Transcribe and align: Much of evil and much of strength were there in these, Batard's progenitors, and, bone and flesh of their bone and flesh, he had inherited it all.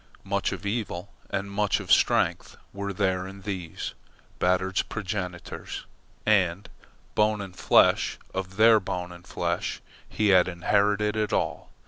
Much 0.23 0.51
of 0.51 0.65
evil 0.65 1.09
and 1.29 1.51
much 1.51 1.79
of 1.79 1.91
strength 1.91 2.57
were 2.73 2.91
there 2.91 3.27
in 3.27 3.41
these, 3.41 3.93
Batard's 4.39 4.81
progenitors, 4.81 5.85
and, 6.25 6.67
bone 7.13 7.39
and 7.39 7.55
flesh 7.55 8.17
of 8.33 8.57
their 8.57 8.79
bone 8.79 9.11
and 9.11 9.27
flesh, 9.27 9.79
he 10.09 10.29
had 10.29 10.47
inherited 10.47 11.15
it 11.15 11.31
all. 11.31 11.69